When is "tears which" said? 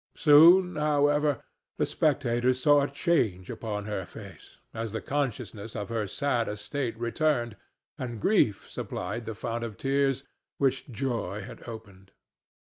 9.77-10.89